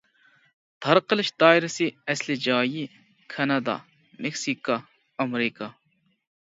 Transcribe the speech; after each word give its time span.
تارقىلىش 0.85 1.29
دائىرىسى 1.43 1.87
ئەسلى 2.13 2.39
جايى: 2.47 2.87
كانادا، 3.35 3.79
مېكسىكا، 4.27 4.83
ئامېرىكا. 5.21 5.75